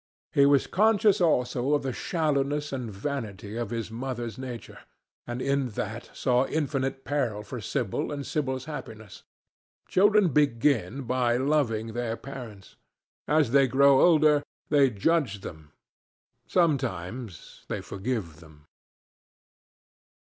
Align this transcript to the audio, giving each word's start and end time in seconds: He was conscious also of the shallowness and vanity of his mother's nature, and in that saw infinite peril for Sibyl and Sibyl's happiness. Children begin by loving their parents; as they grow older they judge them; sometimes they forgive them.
He 0.33 0.47
was 0.47 0.65
conscious 0.65 1.21
also 1.21 1.75
of 1.75 1.83
the 1.83 1.93
shallowness 1.93 2.73
and 2.73 2.91
vanity 2.91 3.55
of 3.55 3.69
his 3.69 3.91
mother's 3.91 4.35
nature, 4.35 4.79
and 5.27 5.43
in 5.43 5.69
that 5.77 6.09
saw 6.11 6.47
infinite 6.47 7.05
peril 7.05 7.43
for 7.43 7.61
Sibyl 7.61 8.11
and 8.11 8.25
Sibyl's 8.25 8.65
happiness. 8.65 9.21
Children 9.87 10.29
begin 10.29 11.03
by 11.03 11.37
loving 11.37 11.93
their 11.93 12.17
parents; 12.17 12.77
as 13.27 13.51
they 13.51 13.67
grow 13.67 14.01
older 14.01 14.41
they 14.69 14.89
judge 14.89 15.41
them; 15.41 15.71
sometimes 16.47 17.63
they 17.67 17.79
forgive 17.79 18.39
them. 18.39 18.65